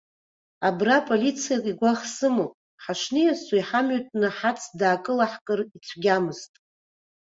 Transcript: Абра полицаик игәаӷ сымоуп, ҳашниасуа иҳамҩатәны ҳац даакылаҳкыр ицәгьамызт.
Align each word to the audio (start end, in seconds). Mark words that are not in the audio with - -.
Абра 0.67 0.97
полицаик 1.07 1.63
игәаӷ 1.71 2.01
сымоуп, 2.15 2.53
ҳашниасуа 2.83 3.55
иҳамҩатәны 3.59 4.27
ҳац 4.37 4.61
даакылаҳкыр 4.79 5.59
ицәгьамызт. 5.75 6.53